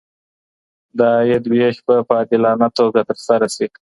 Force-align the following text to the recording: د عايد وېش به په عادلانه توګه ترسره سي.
د 0.97 0.99
عايد 1.13 1.43
وېش 1.51 1.77
به 1.85 1.95
په 2.07 2.13
عادلانه 2.19 2.67
توګه 2.79 2.99
ترسره 3.09 3.47
سي. 3.55 3.67